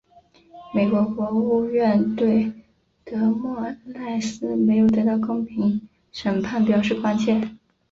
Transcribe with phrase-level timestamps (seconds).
[0.73, 2.51] 美国国务院对
[3.05, 7.51] 德莫赖斯没有得到公平审判表示关切。